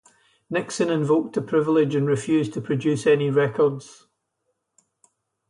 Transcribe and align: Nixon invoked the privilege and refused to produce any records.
Nixon 0.49 0.89
invoked 0.89 1.35
the 1.35 1.43
privilege 1.43 1.93
and 1.93 2.07
refused 2.07 2.53
to 2.53 2.61
produce 2.61 3.05
any 3.05 3.29
records. 3.29 4.07